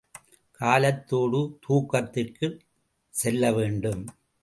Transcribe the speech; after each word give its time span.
காலத்தோடு 0.59 1.41
தூக்கத்திற்குச் 1.67 2.59
செல்லவேண்டும். 3.13 4.03